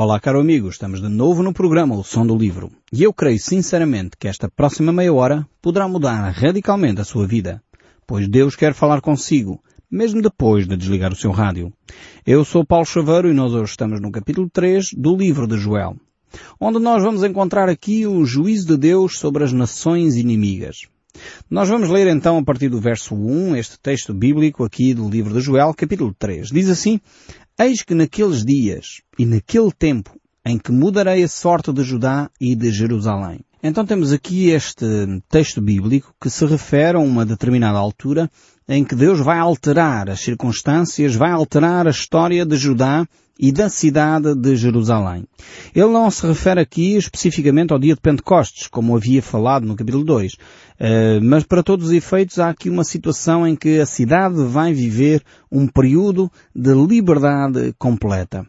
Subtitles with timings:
[0.00, 2.70] Olá, caro amigo, estamos de novo no programa O Som do Livro.
[2.92, 7.60] E eu creio sinceramente que esta próxima meia hora poderá mudar radicalmente a sua vida,
[8.06, 11.72] pois Deus quer falar consigo, mesmo depois de desligar o seu rádio.
[12.24, 15.96] Eu sou Paulo Chaveiro e nós hoje estamos no capítulo 3 do livro de Joel,
[16.60, 20.82] onde nós vamos encontrar aqui o juízo de Deus sobre as nações inimigas.
[21.50, 25.34] Nós vamos ler então a partir do verso 1 este texto bíblico aqui do livro
[25.34, 26.50] de Joel, capítulo 3.
[26.50, 27.00] Diz assim,
[27.60, 30.16] Eis que naqueles dias e naquele tempo
[30.46, 33.40] em que mudarei a sorte de Judá e de Jerusalém.
[33.60, 34.86] Então temos aqui este
[35.28, 38.30] texto bíblico que se refere a uma determinada altura
[38.68, 43.06] em que Deus vai alterar as circunstâncias, vai alterar a história de Judá
[43.38, 45.24] e da cidade de Jerusalém.
[45.74, 50.04] Ele não se refere aqui especificamente ao dia de Pentecostes, como havia falado no capítulo
[50.04, 50.36] 2,
[50.80, 54.74] eh, mas para todos os efeitos há aqui uma situação em que a cidade vai
[54.74, 58.44] viver um período de liberdade completa.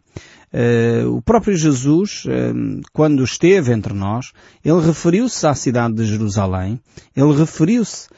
[0.52, 4.32] Uh, o próprio Jesus, uh, quando esteve entre nós,
[4.64, 6.80] ele referiu-se à cidade de Jerusalém,
[7.14, 8.08] ele referiu-se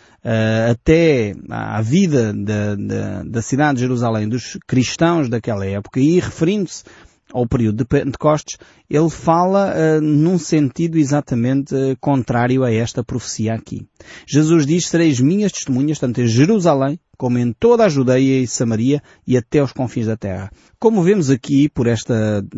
[0.71, 6.85] até à vida da, da, da cidade de Jerusalém dos cristãos daquela época e referindo-se
[7.33, 13.55] ao período de Pentecostes, ele fala uh, num sentido exatamente uh, contrário a esta profecia
[13.55, 13.87] aqui.
[14.27, 19.01] Jesus diz, sereis minhas testemunhas, tanto em Jerusalém, como em toda a Judeia e Samaria
[19.25, 20.51] e até aos confins da terra.
[20.77, 22.13] Como vemos aqui por este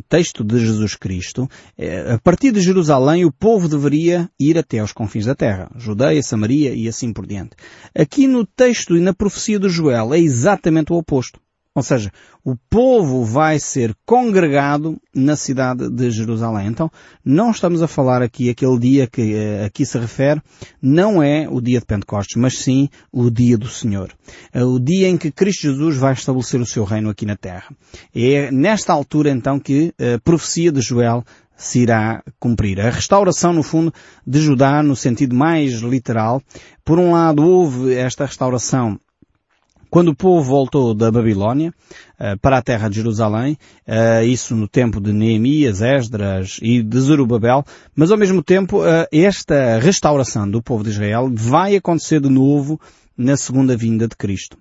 [0.08, 4.91] texto de Jesus Cristo, eh, a partir de Jerusalém o povo deveria ir até aos
[4.91, 5.70] confins da terra.
[5.77, 7.50] Judeia, Samaria e assim por diante.
[7.95, 11.39] Aqui no texto e na profecia de Joel é exatamente o oposto.
[11.75, 12.12] Ou seja,
[12.44, 16.69] o povo vai ser congregado na cidade de Jerusalém.
[16.69, 16.89] Então,
[17.25, 20.41] não estamos a falar aqui aquele dia que uh, aqui se refere,
[20.80, 24.12] não é o dia de Pentecostes, mas sim o dia do Senhor.
[24.55, 27.75] Uh, o dia em que Cristo Jesus vai estabelecer o seu reino aqui na terra.
[28.14, 31.25] É nesta altura então que a profecia de Joel
[31.56, 32.80] se irá cumprir.
[32.80, 33.92] A restauração, no fundo,
[34.27, 36.42] de Judá, no sentido mais literal,
[36.84, 38.98] por um lado houve esta restauração
[39.94, 41.72] quando o povo voltou da Babilónia
[42.18, 43.56] uh, para a terra de Jerusalém,
[43.86, 49.06] uh, isso no tempo de Neemias, Esdras e de Zerubabel, mas ao mesmo tempo uh,
[49.12, 52.80] esta restauração do povo de Israel vai acontecer de novo
[53.16, 54.58] na segunda vinda de Cristo.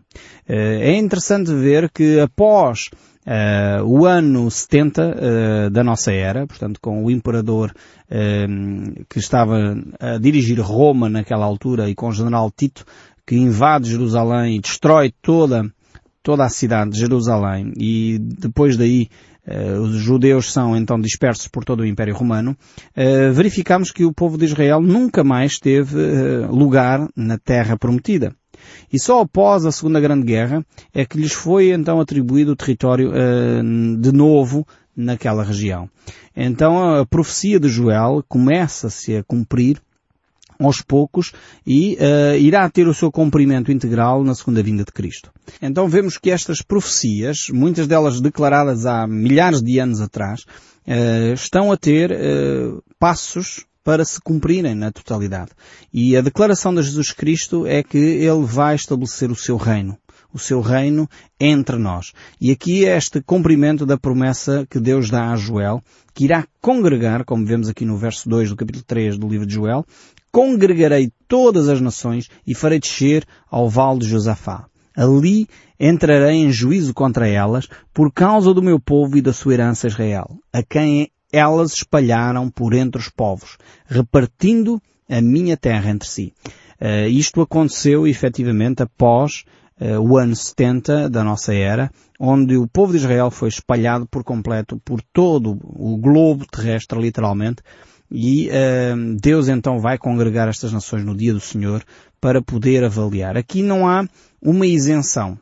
[0.48, 2.92] É interessante ver que após
[3.26, 7.74] Uh, o ano 70 uh, da nossa era, portanto com o imperador
[8.12, 12.84] uh, que estava a dirigir Roma naquela altura e com o general Tito,
[13.26, 15.72] que invade Jerusalém e destrói toda,
[16.22, 19.10] toda a cidade de Jerusalém e depois daí
[19.46, 24.14] Uh, os judeus são então dispersos por todo o Império Romano, uh, verificamos que o
[24.14, 28.34] povo de Israel nunca mais teve uh, lugar na Terra Prometida.
[28.92, 33.12] E só após a Segunda Grande Guerra é que lhes foi então atribuído o território
[34.00, 35.90] de novo naquela região.
[36.34, 39.82] Então a profecia de Joel começa-se a cumprir
[40.66, 41.32] aos poucos
[41.66, 45.32] e uh, irá ter o seu cumprimento integral na segunda vinda de Cristo.
[45.62, 51.72] Então vemos que estas profecias, muitas delas declaradas há milhares de anos atrás, uh, estão
[51.72, 55.52] a ter uh, passos para se cumprirem na totalidade.
[55.94, 59.98] E a declaração de Jesus Cristo é que Ele vai estabelecer o seu reino
[60.34, 61.08] o seu reino
[61.40, 62.12] entre nós.
[62.42, 65.82] E aqui é este cumprimento da promessa que Deus dá a Joel,
[66.14, 69.54] que irá congregar, como vemos aqui no verso 2 do capítulo 3 do livro de
[69.54, 69.86] Joel,
[70.32, 74.66] congregarei todas as nações e farei descer ao vale de Josafá.
[74.96, 75.48] Ali
[75.80, 80.38] entrarei em juízo contra elas por causa do meu povo e da sua herança Israel,
[80.52, 83.58] a quem elas espalharam por entre os povos,
[83.88, 84.80] repartindo
[85.10, 86.34] a minha terra entre si.
[86.80, 89.46] Uh, isto aconteceu efetivamente após
[90.02, 94.80] o ano 70 da nossa era, onde o povo de Israel foi espalhado por completo
[94.84, 97.62] por todo o globo terrestre, literalmente,
[98.16, 101.84] e uh, Deus então vai congregar estas nações no dia do Senhor
[102.22, 103.36] para poder avaliar.
[103.36, 104.08] Aqui não há
[104.40, 105.38] uma isenção.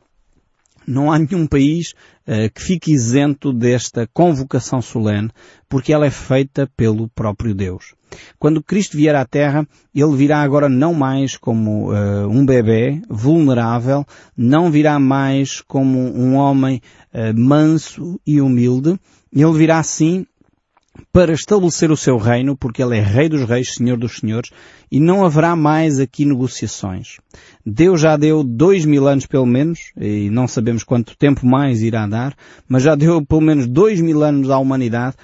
[0.92, 1.94] Não há nenhum país
[2.28, 5.30] uh, que fique isento desta convocação solene,
[5.70, 7.96] porque ela é feita pelo próprio Deus.
[8.38, 14.06] Quando Cristo vier à Terra, Ele virá agora não mais como uh, um bebê vulnerável,
[14.36, 16.82] não virá mais como um homem
[17.14, 19.00] uh, manso e humilde,
[19.34, 20.26] Ele virá sim
[21.12, 24.50] para estabelecer o seu reino, porque ele é Rei dos Reis, Senhor dos Senhores,
[24.92, 27.18] e não haverá mais aqui negociações.
[27.66, 32.08] Deus já deu dois mil anos pelo menos, e não sabemos quanto tempo mais irá
[32.08, 32.36] dar,
[32.68, 35.16] mas já deu pelo menos dois mil anos à humanidade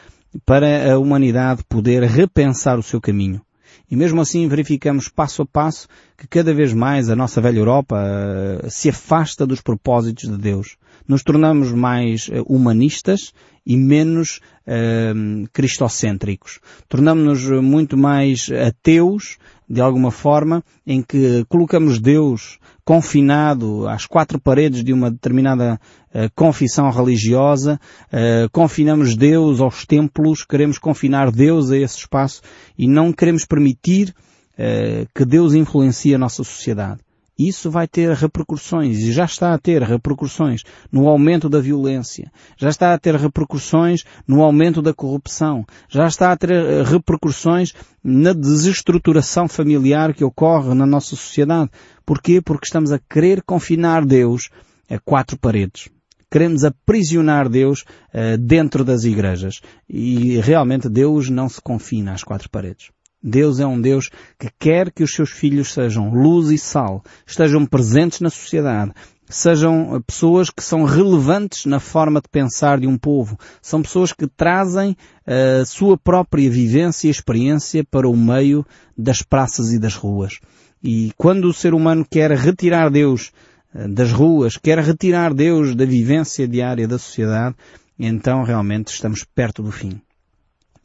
[0.45, 3.41] para a humanidade poder repensar o seu caminho.
[3.89, 5.87] E mesmo assim verificamos passo a passo
[6.17, 10.77] que cada vez mais a nossa velha Europa uh, se afasta dos propósitos de Deus.
[11.07, 13.33] Nos tornamos mais uh, humanistas
[13.65, 16.59] e menos uh, cristocêntricos.
[16.87, 19.37] Tornamos-nos muito mais ateus,
[19.69, 25.79] de alguma forma, em que colocamos Deus confinado às quatro paredes de uma determinada
[26.13, 32.41] uh, confissão religiosa, uh, confinamos Deus aos templos, queremos confinar Deus a esse espaço
[32.77, 34.15] e não queremos permitir
[34.53, 37.06] uh, que Deus influencie a nossa sociedade.
[37.37, 42.69] Isso vai ter repercussões e já está a ter repercussões no aumento da violência, já
[42.69, 46.49] está a ter repercussões no aumento da corrupção, já está a ter
[46.83, 47.73] repercussões
[48.03, 51.69] na desestruturação familiar que ocorre na nossa sociedade.
[52.05, 52.41] Porquê?
[52.41, 54.49] Porque estamos a querer confinar Deus
[54.89, 55.89] a quatro paredes.
[56.29, 59.61] Queremos aprisionar Deus uh, dentro das igrejas.
[59.87, 62.89] E realmente Deus não se confina às quatro paredes.
[63.21, 64.09] Deus é um Deus
[64.39, 68.93] que quer que os seus filhos sejam luz e sal, estejam presentes na sociedade,
[69.29, 73.37] sejam pessoas que são relevantes na forma de pensar de um povo.
[73.61, 78.65] São pessoas que trazem a sua própria vivência e experiência para o meio
[78.97, 80.39] das praças e das ruas.
[80.81, 83.31] E quando o ser humano quer retirar Deus
[83.73, 87.55] eh, das ruas, quer retirar Deus da vivência diária da sociedade,
[87.97, 89.99] então realmente estamos perto do fim.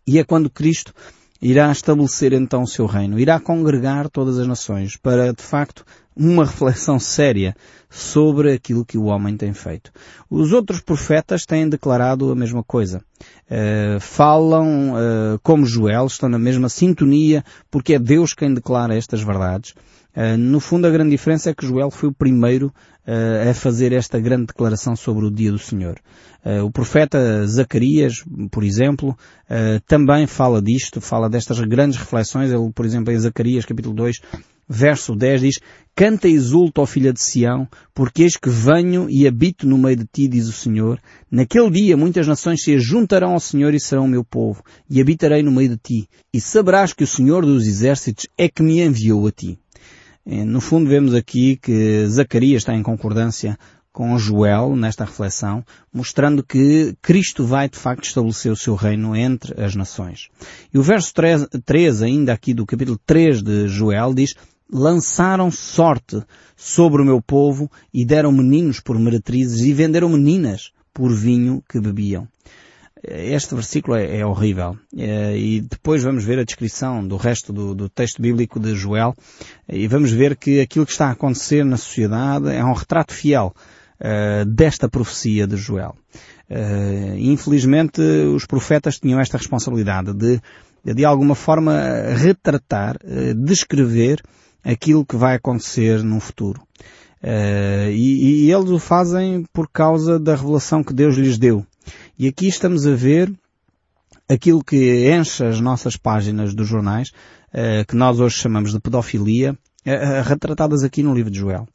[0.06, 0.92] E é quando Cristo
[1.42, 5.84] irá estabelecer então o seu reino, irá congregar todas as nações para, de facto,
[6.14, 7.56] uma reflexão séria
[7.90, 9.90] sobre aquilo que o homem tem feito.
[10.30, 13.02] Os outros profetas têm declarado a mesma coisa.
[13.50, 19.22] Uh, falam uh, como Joel, estão na mesma sintonia, porque é Deus quem declara estas
[19.22, 19.74] verdades.
[20.14, 22.72] Uh, no fundo, a grande diferença é que Joel foi o primeiro
[23.04, 25.98] a fazer esta grande declaração sobre o dia do Senhor.
[26.64, 29.18] o profeta Zacarias, por exemplo,
[29.88, 32.52] também fala disto, fala destas grandes reflexões.
[32.52, 34.20] Ele, por exemplo, em Zacarias capítulo 2,
[34.68, 35.60] verso 10 diz,
[35.94, 39.96] Canta e exulta, ó filha de Sião, porque eis que venho e habito no meio
[39.96, 40.98] de ti, diz o Senhor.
[41.30, 45.52] Naquele dia muitas nações se juntarão ao Senhor e serão meu povo, e habitarei no
[45.52, 46.08] meio de ti.
[46.32, 49.58] E saberás que o Senhor dos exércitos é que me enviou a ti.
[50.24, 53.58] Eh, no fundo vemos aqui que Zacarias está em concordância
[53.92, 59.62] com Joel nesta reflexão, mostrando que Cristo vai de facto estabelecer o seu reino entre
[59.62, 60.28] as nações.
[60.72, 64.34] E o verso 3, 3 ainda aqui do capítulo 3 de Joel diz,
[64.72, 66.22] lançaram sorte
[66.56, 71.78] sobre o meu povo e deram meninos por meretrizes e venderam meninas por vinho que
[71.78, 72.26] bebiam.
[73.04, 74.76] Este versículo é, é horrível.
[74.96, 79.14] É, e depois vamos ver a descrição do resto do, do, texto bíblico de Joel
[79.68, 83.52] e vamos ver que aquilo que está a acontecer na sociedade é um retrato fiel
[84.00, 85.96] uh, desta profecia de Joel.
[86.48, 90.40] Uh, infelizmente os profetas tinham esta responsabilidade de,
[90.84, 91.74] de alguma forma
[92.16, 94.22] retratar, uh, descrever
[94.62, 96.62] aquilo que vai acontecer no futuro.
[97.24, 101.64] E, e, eles o fazem por causa da revelação que Deus lhes deu.
[102.18, 103.32] E aqui estamos a ver
[104.28, 107.10] aquilo que enche as nossas páginas dos jornais,
[107.52, 109.52] uh, que nós hoje chamamos de pedofilia,
[109.86, 111.68] uh, retratadas aqui no livro de Joel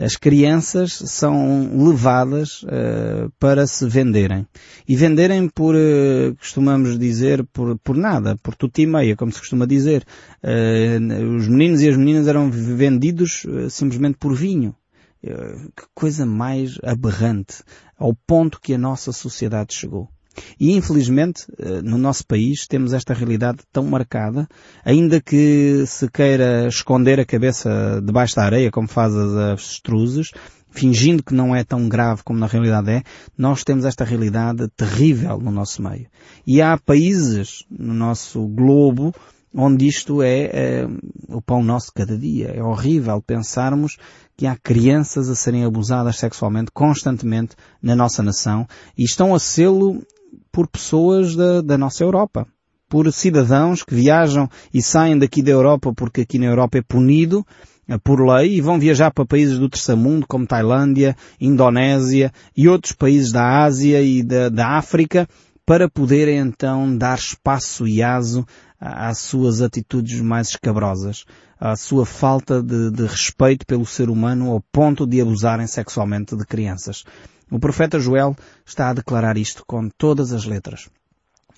[0.00, 4.46] as crianças são levadas uh, para se venderem.
[4.86, 9.40] E venderem por, uh, costumamos dizer, por, por nada, por tudo e meia, como se
[9.40, 10.04] costuma dizer.
[10.42, 14.74] Uh, os meninos e as meninas eram vendidos simplesmente por vinho.
[15.22, 17.62] Que coisa mais aberrante,
[17.96, 20.08] ao ponto que a nossa sociedade chegou.
[20.58, 24.46] E infelizmente, eh, no nosso país, temos esta realidade tão marcada,
[24.84, 30.30] ainda que se queira esconder a cabeça debaixo da areia, como faz as avestruzes,
[30.70, 33.02] fingindo que não é tão grave como na realidade é,
[33.36, 36.06] nós temos esta realidade terrível no nosso meio.
[36.46, 39.12] E há países no nosso globo
[39.54, 40.88] onde isto é, é
[41.28, 42.52] o pão nosso cada dia.
[42.54, 43.96] É horrível pensarmos
[44.36, 50.02] que há crianças a serem abusadas sexualmente constantemente na nossa nação e estão a sê-lo
[50.52, 52.46] por pessoas da, da nossa Europa.
[52.88, 57.44] Por cidadãos que viajam e saem daqui da Europa porque aqui na Europa é punido
[57.86, 62.68] eh, por lei e vão viajar para países do terceiro mundo como Tailândia, Indonésia e
[62.68, 65.28] outros países da Ásia e da, da África
[65.68, 68.46] para poderem então dar espaço e aso
[68.80, 71.26] às suas atitudes mais escabrosas,
[71.60, 76.46] à sua falta de, de respeito pelo ser humano ao ponto de abusarem sexualmente de
[76.46, 77.04] crianças.
[77.50, 78.34] O profeta Joel
[78.64, 80.88] está a declarar isto com todas as letras.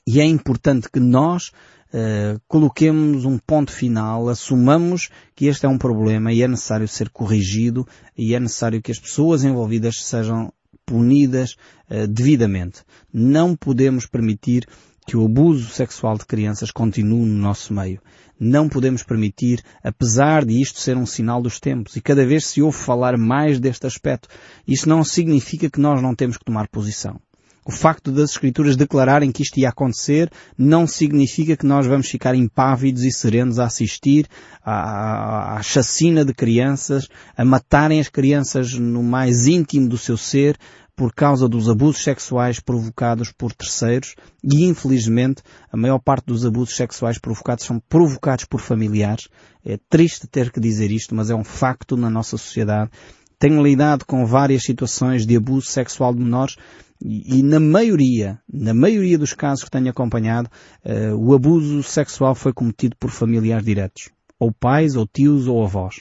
[0.05, 1.53] E é importante que nós
[1.95, 7.11] uh, coloquemos um ponto final, assumamos que este é um problema e é necessário ser
[7.11, 7.87] corrigido
[8.19, 10.53] e é necessário que as pessoas envolvidas sejam
[10.91, 11.57] punidas
[11.89, 12.83] uh, devidamente.
[13.15, 14.67] Não podemos permitir
[15.07, 18.01] que o abuso sexual de crianças continue no nosso meio.
[18.39, 22.61] Não podemos permitir, apesar de isto ser um sinal dos tempos, e cada vez se
[22.61, 24.29] ouve falar mais deste aspecto,
[24.67, 27.21] isso não significa que nós não temos que tomar posição.
[27.65, 32.35] O facto das Escrituras declararem que isto ia acontecer não significa que nós vamos ficar
[32.35, 34.27] impávidos e serenos a assistir
[34.65, 40.57] à, à, chacina de crianças, a matarem as crianças no mais íntimo do seu ser,
[40.97, 44.15] por causa dos abusos sexuais provocados por terceiros
[44.45, 49.29] e, infelizmente, a maior parte dos abusos sexuais provocados são provocados por familiares.
[49.65, 52.91] É triste ter que dizer isto, mas é um facto na nossa sociedade.
[53.39, 56.57] Tenho lidado com várias situações de abuso sexual de menores
[57.03, 60.51] e, e na maioria, na maioria dos casos que tenho acompanhado,
[60.85, 64.11] uh, o abuso sexual foi cometido por familiares diretos.
[64.39, 66.01] Ou pais, ou tios, ou avós.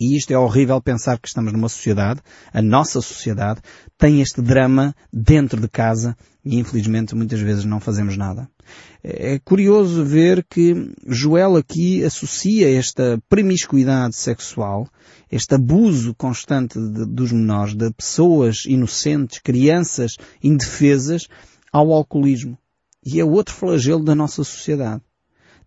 [0.00, 2.20] E isto é horrível pensar que estamos numa sociedade,
[2.52, 3.60] a nossa sociedade,
[3.98, 8.48] tem este drama dentro de casa e infelizmente muitas vezes não fazemos nada.
[9.02, 14.88] É curioso ver que Joel aqui associa esta promiscuidade sexual,
[15.30, 21.28] este abuso constante de, dos menores, de pessoas inocentes, crianças indefesas,
[21.72, 22.58] ao alcoolismo.
[23.04, 25.02] E é outro flagelo da nossa sociedade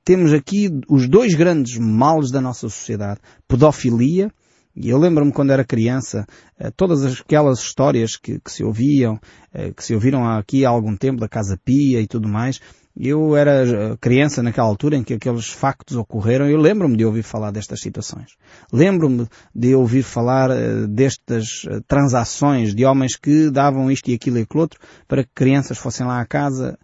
[0.05, 3.21] temos aqui os dois grandes males da nossa sociedade.
[3.47, 4.29] Pedofilia,
[4.75, 6.25] e eu lembro-me quando era criança,
[6.57, 9.19] eh, todas aquelas histórias que, que, se ouviam,
[9.53, 12.59] eh, que se ouviram aqui há algum tempo, da Casa Pia e tudo mais,
[12.97, 17.21] eu era eh, criança naquela altura em que aqueles factos ocorreram, eu lembro-me de ouvir
[17.21, 18.31] falar destas situações.
[18.71, 20.49] Lembro-me de ouvir falar
[20.87, 25.77] destas transações de homens que davam isto e aquilo e aquilo outro para que crianças
[25.77, 26.79] fossem lá à casa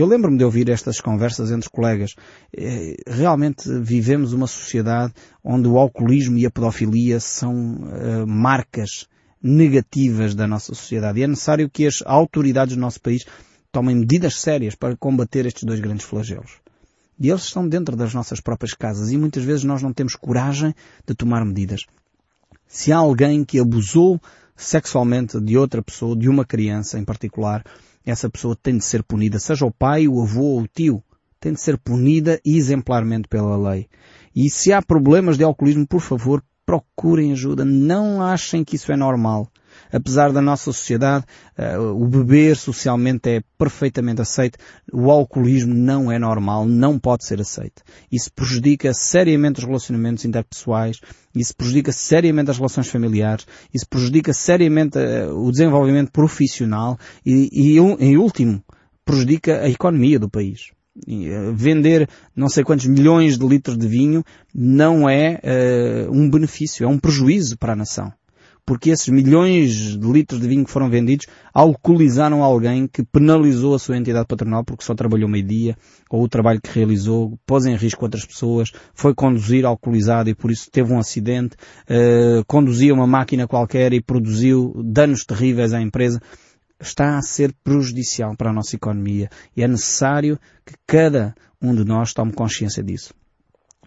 [0.00, 2.14] eu lembro-me de ouvir estas conversas entre colegas.
[2.56, 9.06] Eh, realmente vivemos uma sociedade onde o alcoolismo e a pedofilia são uh, marcas
[9.42, 11.20] negativas da nossa sociedade.
[11.20, 13.24] E é necessário que as autoridades do nosso país
[13.70, 16.52] tomem medidas sérias para combater estes dois grandes flagelos.
[17.20, 20.74] E eles estão dentro das nossas próprias casas e muitas vezes nós não temos coragem
[21.06, 21.82] de tomar medidas.
[22.66, 24.20] Se há alguém que abusou
[24.56, 27.64] sexualmente de outra pessoa, de uma criança em particular,
[28.04, 31.02] essa pessoa tem de ser punida, seja o pai, o avô ou o tio,
[31.40, 33.88] tem de ser punida exemplarmente pela lei.
[34.34, 37.64] E se há problemas de alcoolismo, por favor, procurem ajuda.
[37.64, 39.48] Não achem que isso é normal.
[39.94, 41.24] Apesar da nossa sociedade,
[41.56, 44.58] uh, o beber socialmente é perfeitamente aceito,
[44.92, 47.80] o alcoolismo não é normal, não pode ser aceito.
[48.10, 50.98] Isso prejudica seriamente os relacionamentos interpessoais,
[51.32, 57.78] isso prejudica seriamente as relações familiares, isso prejudica seriamente uh, o desenvolvimento profissional e, e,
[57.78, 58.64] em último,
[59.04, 60.72] prejudica a economia do país.
[61.08, 66.84] Eh, vender não sei quantos milhões de litros de vinho não é uh, um benefício,
[66.84, 68.12] é um prejuízo para a nação
[68.66, 73.78] porque esses milhões de litros de vinho que foram vendidos alcoolizaram alguém que penalizou a
[73.78, 75.76] sua entidade patronal porque só trabalhou meio-dia,
[76.08, 80.50] ou o trabalho que realizou pôs em risco outras pessoas, foi conduzir alcoolizado e por
[80.50, 81.56] isso teve um acidente,
[81.88, 86.20] uh, conduzia uma máquina qualquer e produziu danos terríveis à empresa
[86.80, 91.84] está a ser prejudicial para a nossa economia e é necessário que cada um de
[91.84, 93.14] nós tome consciência disso.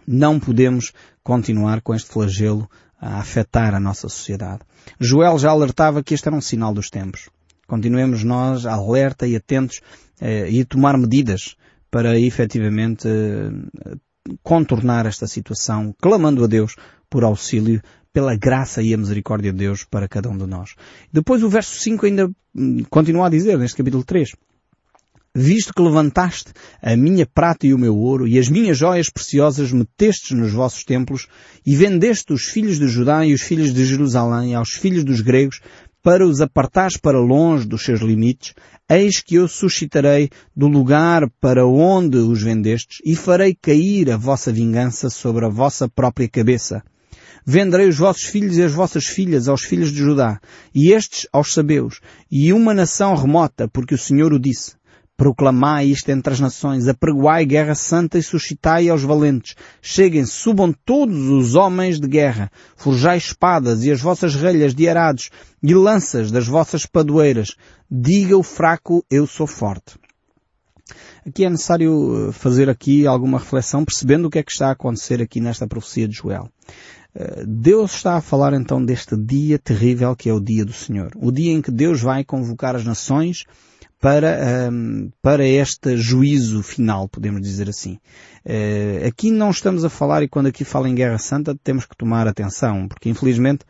[0.06, 4.62] Não podemos continuar com este flagelo a afetar a nossa sociedade.
[5.00, 7.30] Joel já alertava que este era um sinal dos tempos.
[7.68, 9.82] Continuemos nós alerta e atentos
[10.22, 11.56] eh, e tomar medidas
[11.92, 13.96] para efetivamente eh,
[14.42, 16.76] contornar esta situação, clamando a Deus
[17.10, 20.76] por auxílio, pela graça e a misericórdia de Deus para cada um de nós.
[21.12, 24.32] Depois o verso 5 ainda hum, continua a dizer, neste capítulo 3,
[25.40, 26.52] visto que levantaste
[26.82, 30.84] a minha prata e o meu ouro e as minhas joias preciosas metestes nos vossos
[30.84, 31.28] templos
[31.64, 35.62] e vendeste os filhos de Judá e os filhos de Jerusalém aos filhos dos gregos
[36.02, 38.56] para os apartares para longe dos seus limites,
[38.90, 44.52] eis que eu suscitarei do lugar para onde os vendestes e farei cair a vossa
[44.52, 46.82] vingança sobre a vossa própria cabeça.
[47.46, 50.40] Venderei os vossos filhos e as vossas filhas aos filhos de Judá,
[50.74, 52.00] e estes aos sabeus,
[52.32, 54.78] e uma nação remota, porque o Senhor o disse.
[55.18, 59.56] Proclamai isto entre as nações, apregoai guerra santa e suscitai aos valentes.
[59.82, 65.32] Cheguem, subam todos os homens de guerra, forjai espadas e as vossas relhas de arados
[65.64, 67.56] e lanças das vossas padoeiras.
[67.90, 69.96] Diga o fraco, eu sou forte.
[71.26, 74.72] Aqui é necessário eh, fazer aqui alguma reflexão, percebendo o que é que está a
[74.72, 76.48] acontecer aqui nesta profecia de Joel.
[77.16, 81.12] Eh, Deus está a falar então deste dia terrível que é o dia do Senhor.
[81.18, 83.44] O dia em que Deus vai convocar as nações
[84.00, 88.00] para, um, para este juízo final, podemos dizer assim.
[88.46, 91.98] Uh, aqui não estamos a falar, e quando aqui fala em Guerra Santa, temos que
[91.98, 93.66] tomar atenção, porque infelizmente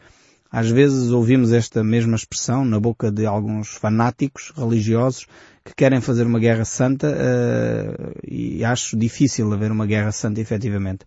[0.52, 5.28] às vezes ouvimos esta mesma expressão na boca de alguns fanáticos religiosos
[5.68, 11.06] que querem fazer uma guerra santa uh, e acho difícil haver uma guerra santa efetivamente.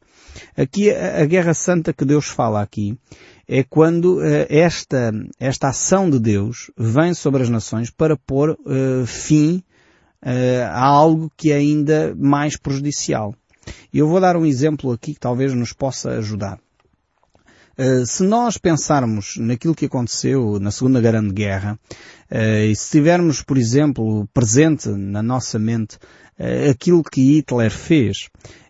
[0.57, 2.97] Aqui a, a guerra santa que Deus fala aqui
[3.49, 9.07] é quando uh, esta, esta ação de Deus vem sobre as nações para pôr uh,
[9.07, 9.63] fim
[10.23, 13.35] a algo que é ainda mais prejudicial.
[13.91, 16.59] E eu vou dar um exemplo aqui que talvez nos possa ajudar.
[17.81, 21.81] Uh, se nós pensarmos naquilo que aconteceu na Segunda Grande Guerra,
[22.31, 28.29] uh, e se tivermos, por exemplo, presente na nossa mente uh, aquilo que Hitler fez,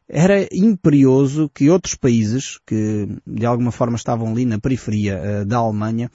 [0.08, 6.10] era imperioso que outros países, que de alguma forma estavam ali na periferia da Alemanha,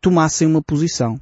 [0.00, 1.20] tomassem uma posição.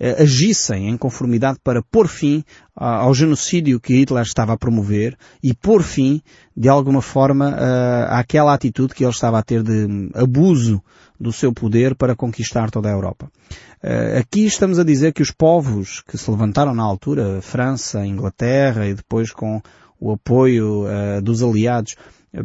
[0.00, 2.44] Eh, agissem em conformidade para pôr fim
[2.76, 6.22] ao genocídio que Hitler estava a promover e pôr fim,
[6.56, 10.80] de alguma forma, eh, àquela atitude que ele estava a ter de abuso
[11.18, 13.28] do seu poder para conquistar toda a Europa.
[13.82, 18.86] Eh, aqui estamos a dizer que os povos que se levantaram na altura, França, Inglaterra
[18.86, 19.60] e depois com
[19.98, 20.84] o apoio
[21.24, 21.96] dos aliados,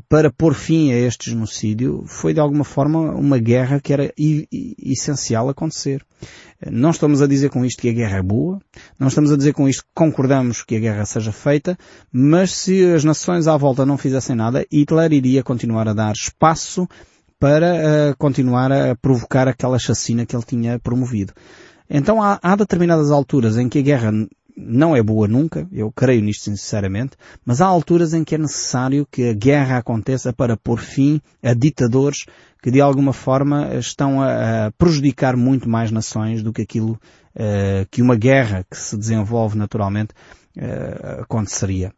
[0.08, 5.50] para pôr fim a este genocídio foi de alguma forma uma guerra que era essencial
[5.50, 6.04] acontecer.
[6.72, 8.60] Não estamos a dizer com isto que a guerra é boa,
[8.98, 11.78] não estamos a dizer com isto que concordamos que a guerra seja feita,
[12.12, 16.88] mas se as nações à volta não fizessem nada, Hitler iria continuar a dar espaço
[17.38, 21.34] para uh, continuar a provocar aquela chacina que ele tinha promovido.
[21.90, 24.12] Então há, há determinadas alturas em que a guerra
[24.56, 29.08] não é boa nunca, eu creio nisto sinceramente, mas há alturas em que é necessário
[29.10, 32.26] que a guerra aconteça para pôr fim a ditadores
[32.62, 36.94] que de alguma forma estão a, a prejudicar muito mais nações do que aquilo
[37.36, 40.14] uh, que uma guerra que se desenvolve naturalmente
[40.58, 41.94] uh, aconteceria.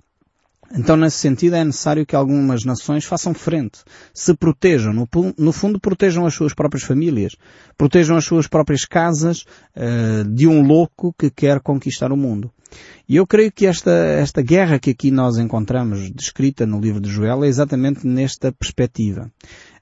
[0.77, 3.79] Então, nesse sentido, é necessário que algumas nações façam frente,
[4.13, 7.35] se protejam, no, no fundo protejam as suas próprias famílias,
[7.77, 12.51] protejam as suas próprias casas uh, de um louco que quer conquistar o mundo.
[13.07, 17.09] E eu creio que esta, esta guerra que aqui nós encontramos descrita no livro de
[17.09, 19.31] Joel é exatamente nesta perspectiva.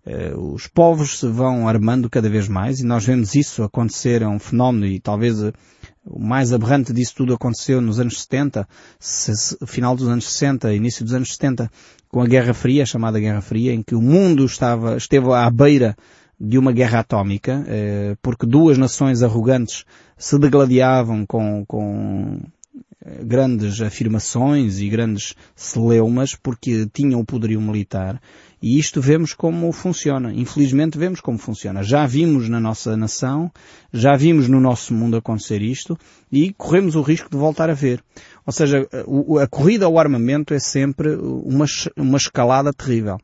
[0.05, 4.27] Uh, os povos se vão armando cada vez mais e nós vemos isso acontecer, é
[4.27, 5.41] um fenómeno e talvez
[6.05, 8.67] o mais aberrante disso tudo aconteceu nos anos 70,
[9.65, 11.72] final dos anos 60, início dos anos 70,
[12.10, 15.49] com a Guerra Fria, a chamada Guerra Fria, em que o mundo estava, esteve à
[15.49, 15.95] beira
[16.39, 19.86] de uma guerra atómica, eh, porque duas nações arrogantes
[20.17, 22.41] se degladiavam com, com
[23.06, 28.21] eh, grandes afirmações e grandes celeumas porque tinham o poderio militar
[28.63, 30.34] e isto vemos como funciona.
[30.34, 31.84] Infelizmente vemos como funciona.
[31.84, 33.52] Já vimos na nossa nação,
[33.91, 35.99] já vimos no nosso mundo acontecer isto
[36.32, 38.02] e corremos o risco de voltar a ver.
[38.45, 38.88] Ou seja,
[39.41, 41.65] a corrida ao armamento é sempre uma,
[41.97, 43.17] uma escalada terrível.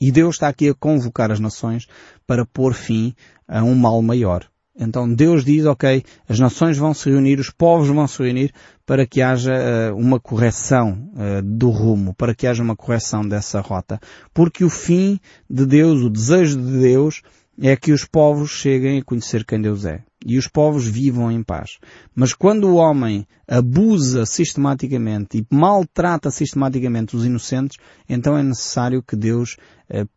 [0.00, 1.86] E Deus está aqui a convocar as nações
[2.26, 3.14] para pôr fim
[3.46, 4.48] a um mal maior.
[4.78, 8.52] Então Deus diz, ok, as nações vão se reunir, os povos vão se reunir
[8.84, 13.60] para que haja uh, uma correção uh, do rumo, para que haja uma correção dessa
[13.60, 13.98] rota.
[14.34, 17.22] Porque o fim de Deus, o desejo de Deus,
[17.60, 20.02] é que os povos cheguem a conhecer quem Deus é.
[20.24, 21.78] E os povos vivam em paz.
[22.14, 29.14] Mas quando o homem abusa sistematicamente e maltrata sistematicamente os inocentes, então é necessário que
[29.14, 29.56] Deus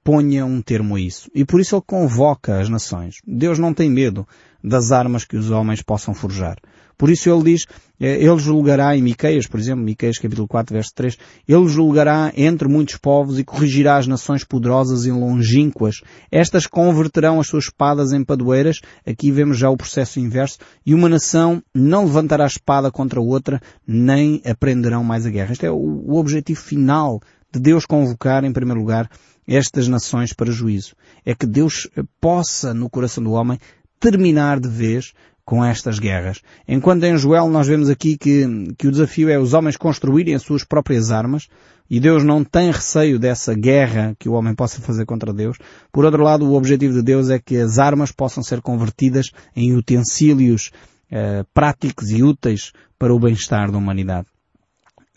[0.03, 1.29] ponha um termo a isso.
[1.33, 3.15] E por isso ele convoca as nações.
[3.25, 4.27] Deus não tem medo
[4.63, 6.57] das armas que os homens possam forjar.
[6.99, 7.65] Por isso ele diz,
[7.97, 12.67] eh, ele julgará em Miqueias, por exemplo, Miqueias capítulo 4, verso 3, ele julgará entre
[12.67, 16.01] muitos povos e corrigirá as nações poderosas e longínquas.
[16.29, 18.81] Estas converterão as suas espadas em padoeiras.
[19.07, 20.57] Aqui vemos já o processo inverso.
[20.85, 25.53] E uma nação não levantará espada contra outra, nem aprenderão mais a guerra.
[25.53, 29.09] Este é o objetivo final de Deus convocar, em primeiro lugar,
[29.49, 30.95] estas nações para juízo.
[31.25, 31.89] É que Deus
[32.21, 33.59] possa, no coração do homem,
[33.99, 36.41] terminar de vez com estas guerras.
[36.67, 38.45] Enquanto em Joel nós vemos aqui que,
[38.77, 41.47] que o desafio é os homens construírem as suas próprias armas,
[41.89, 45.57] e Deus não tem receio dessa guerra que o homem possa fazer contra Deus.
[45.91, 49.75] Por outro lado, o objetivo de Deus é que as armas possam ser convertidas em
[49.75, 50.69] utensílios
[51.09, 54.27] eh, práticos e úteis para o bem-estar da humanidade.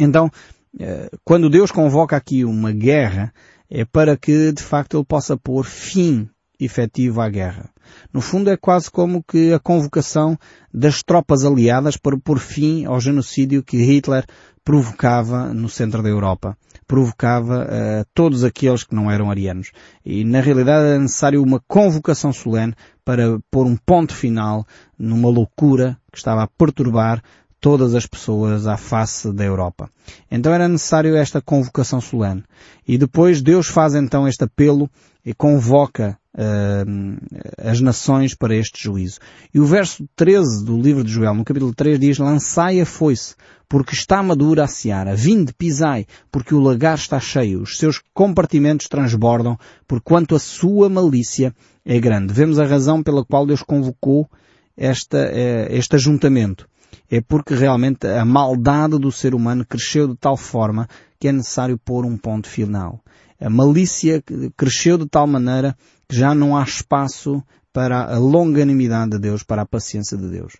[0.00, 0.30] Então,
[0.80, 3.34] eh, quando Deus convoca aqui uma guerra,
[3.74, 6.28] é para que de facto ele possa pôr fim
[6.60, 7.70] efetivo à guerra.
[8.12, 10.38] No fundo é quase como que a convocação
[10.72, 14.26] das tropas aliadas para pôr fim ao genocídio que Hitler
[14.62, 16.56] provocava no centro da Europa.
[16.86, 19.72] Provocava uh, todos aqueles que não eram arianos.
[20.04, 24.66] E na realidade era necessário uma convocação solene para pôr um ponto final
[24.98, 27.22] numa loucura que estava a perturbar
[27.62, 29.88] todas as pessoas à face da Europa.
[30.28, 32.42] Então era necessário esta convocação solene.
[32.86, 34.90] E depois Deus faz então este apelo
[35.24, 37.16] e convoca uh,
[37.56, 39.20] as nações para este juízo.
[39.54, 43.36] E o verso 13 do livro de Joel, no capítulo 3, diz, lançai a foice,
[43.68, 45.14] porque está madura a seara.
[45.14, 47.62] Vinde, pisai, porque o lagar está cheio.
[47.62, 51.54] Os seus compartimentos transbordam, porquanto a sua malícia
[51.86, 52.34] é grande.
[52.34, 54.28] Vemos a razão pela qual Deus convocou
[54.76, 56.66] esta, eh, este ajuntamento.
[57.10, 61.78] É porque realmente a maldade do ser humano cresceu de tal forma que é necessário
[61.78, 63.00] pôr um ponto final.
[63.40, 64.22] A malícia
[64.56, 65.76] cresceu de tal maneira
[66.08, 70.54] que já não há espaço para a longanimidade de Deus, para a paciência de Deus.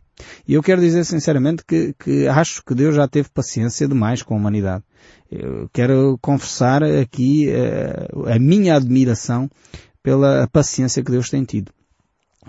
[0.49, 4.35] E eu quero dizer sinceramente que, que acho que Deus já teve paciência demais com
[4.35, 4.83] a humanidade.
[5.31, 9.51] Eu quero confessar aqui uh, a minha admiração
[10.03, 11.73] pela paciência que Deus tem tido.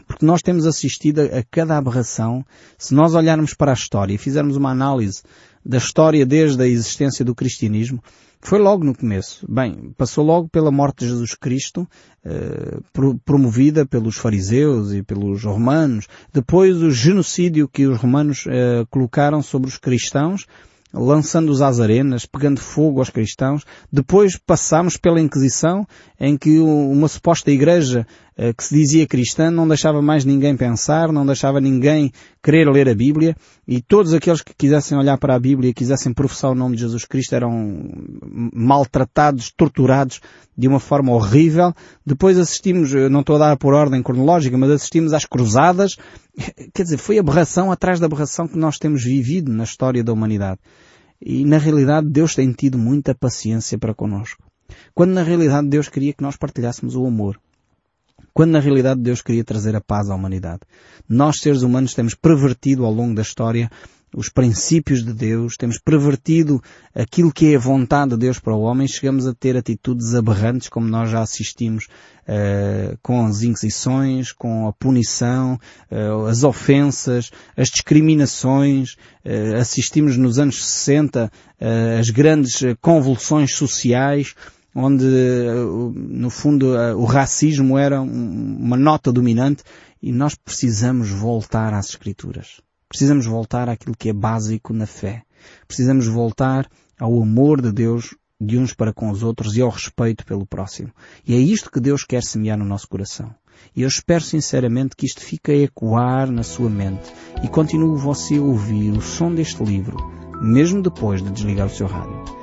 [0.08, 2.45] Porque nós temos assistido a, cada aberração,
[2.77, 5.21] se nós olharmos para a história e fizermos uma análise
[5.65, 8.01] da história desde a existência do cristianismo,
[8.41, 9.45] foi logo no começo.
[9.49, 11.88] Bem, passou logo pela morte de Jesus Cristo,
[12.25, 12.77] eh,
[13.23, 16.08] promovida pelos fariseus e pelos romanos.
[16.34, 20.45] Depois o genocídio que os romanos eh, colocaram sobre os cristãos,
[20.93, 23.63] lançando-os às arenas, pegando fogo aos cristãos.
[23.89, 25.88] Depois passámos pela Inquisição,
[26.19, 28.06] em que uma suposta igreja
[28.58, 32.96] que se dizia cristã não deixava mais ninguém pensar, não deixava ninguém querer ler a
[32.96, 33.36] Bíblia,
[33.67, 36.82] e todos aqueles que quisessem olhar para a Bíblia e quisessem professar o nome de
[36.82, 37.89] Jesus Cristo eram
[38.54, 40.19] maltratados, torturados
[40.58, 41.74] de uma forma horrível.
[42.06, 45.96] Depois assistimos, não estou a dar por ordem cronológica, mas assistimos às cruzadas.
[46.74, 50.60] Quer dizer, foi aberração atrás da aberração que nós temos vivido na história da humanidade.
[51.22, 54.43] E na realidade Deus tem tido muita paciência para connosco.
[54.93, 57.39] Quando na realidade Deus queria que nós partilhássemos o amor.
[58.34, 60.62] Quando na realidade Deus queria trazer a paz à humanidade.
[61.08, 63.69] Nós seres humanos temos pervertido ao longo da história
[64.15, 66.62] os princípios de Deus, temos pervertido
[66.93, 70.69] aquilo que é a vontade de Deus para o homem, chegamos a ter atitudes aberrantes,
[70.69, 71.86] como nós já assistimos
[72.28, 75.60] uh, com as inquisições, com a punição,
[75.91, 78.93] uh, as ofensas, as discriminações,
[79.26, 81.32] uh, assistimos nos anos 60
[81.98, 84.36] as grandes convulsões sociais,
[84.75, 85.05] onde
[85.93, 89.63] no fundo o racismo era uma nota dominante
[90.01, 92.62] e nós precisamos voltar às escrituras.
[92.89, 95.23] Precisamos voltar àquilo que é básico na fé.
[95.67, 100.25] Precisamos voltar ao amor de Deus de uns para com os outros e ao respeito
[100.25, 100.91] pelo próximo.
[101.25, 103.33] E é isto que Deus quer semear no nosso coração.
[103.75, 107.12] E eu espero sinceramente que isto fique a ecoar na sua mente
[107.43, 109.97] e continue você a ouvir o som deste livro,
[110.41, 112.42] mesmo depois de desligar o seu rádio.